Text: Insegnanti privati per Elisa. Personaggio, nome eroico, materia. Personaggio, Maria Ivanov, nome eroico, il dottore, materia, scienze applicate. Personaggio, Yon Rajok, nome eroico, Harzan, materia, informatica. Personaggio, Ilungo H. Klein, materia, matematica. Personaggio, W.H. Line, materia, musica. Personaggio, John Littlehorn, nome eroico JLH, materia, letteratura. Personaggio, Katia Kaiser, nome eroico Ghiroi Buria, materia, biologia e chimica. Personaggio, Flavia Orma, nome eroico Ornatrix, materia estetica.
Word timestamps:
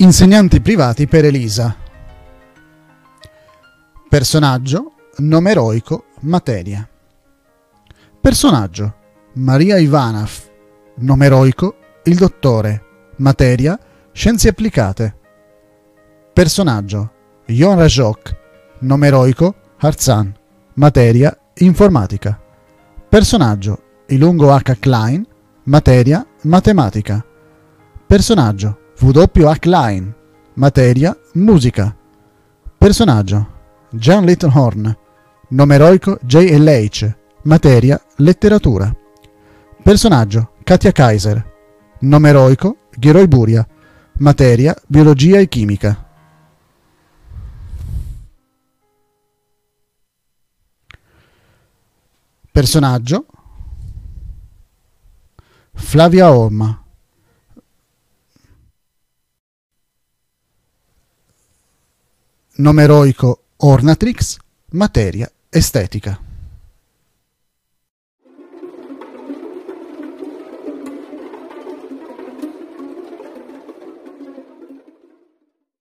Insegnanti 0.00 0.60
privati 0.60 1.08
per 1.08 1.24
Elisa. 1.24 1.74
Personaggio, 4.08 4.92
nome 5.16 5.50
eroico, 5.50 6.04
materia. 6.20 6.88
Personaggio, 8.20 8.94
Maria 9.32 9.76
Ivanov, 9.76 10.30
nome 10.98 11.26
eroico, 11.26 11.74
il 12.04 12.14
dottore, 12.14 12.84
materia, 13.16 13.76
scienze 14.12 14.50
applicate. 14.50 15.16
Personaggio, 16.32 17.12
Yon 17.46 17.76
Rajok, 17.76 18.36
nome 18.78 19.08
eroico, 19.08 19.52
Harzan, 19.78 20.32
materia, 20.74 21.36
informatica. 21.54 22.40
Personaggio, 23.08 23.82
Ilungo 24.06 24.52
H. 24.52 24.78
Klein, 24.78 25.26
materia, 25.64 26.24
matematica. 26.42 27.24
Personaggio, 28.06 28.86
W.H. 29.00 29.64
Line, 29.66 30.12
materia, 30.54 31.16
musica. 31.34 31.96
Personaggio, 32.76 33.46
John 33.90 34.24
Littlehorn, 34.24 34.96
nome 35.50 35.74
eroico 35.76 36.18
JLH, 36.20 37.14
materia, 37.42 38.00
letteratura. 38.16 38.92
Personaggio, 39.84 40.54
Katia 40.64 40.90
Kaiser, 40.90 41.48
nome 42.00 42.28
eroico 42.28 42.88
Ghiroi 42.90 43.28
Buria, 43.28 43.64
materia, 44.14 44.76
biologia 44.88 45.38
e 45.38 45.48
chimica. 45.48 46.04
Personaggio, 52.50 53.26
Flavia 55.72 56.32
Orma, 56.32 56.82
nome 62.58 62.82
eroico 62.82 63.44
Ornatrix, 63.58 64.36
materia 64.72 65.30
estetica. 65.52 66.27